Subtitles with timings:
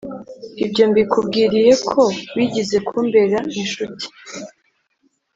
[0.65, 2.01] Ibyo mbikubwiriyeko
[2.35, 4.05] wigize kumbera inshuti